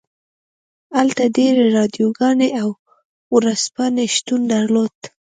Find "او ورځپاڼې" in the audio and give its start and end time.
2.61-4.05